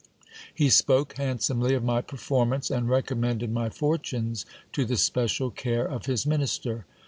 He 0.51 0.71
spoke 0.71 1.13
handsomely 1.17 1.75
of 1.75 1.83
my 1.83 2.01
performance, 2.01 2.71
and 2.71 2.89
recommended 2.89 3.51
my 3.51 3.69
fortunes 3.69 4.47
to 4.71 4.83
the 4.83 4.97
special 4.97 5.51
care 5.51 5.85
of 5.85 6.07
his 6.07 6.25
minister. 6.25 6.87